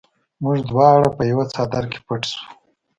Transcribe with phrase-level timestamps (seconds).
[0.43, 2.45] موږ دواړه په یوه څادر کې پټ شوو